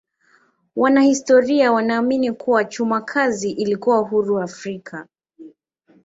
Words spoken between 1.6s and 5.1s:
wanaamini kuwa chuma kazi ilikuwa huru Afrika.